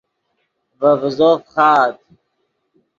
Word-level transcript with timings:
ڤے 0.79 0.89
ڤیزو 1.01 1.29
فخآت 1.43 1.95